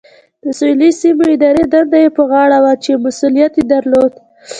[0.43, 4.11] د سویلي سیمو اداري دنده یې په غاړه وه چې مسؤلیت یې درلود.